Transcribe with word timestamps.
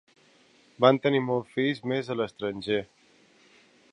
Van 0.85 0.99
tenir 1.03 1.19
molts 1.25 1.53
fills 1.57 1.83
més 1.93 2.11
a 2.13 2.17
l'estranger. 2.21 2.83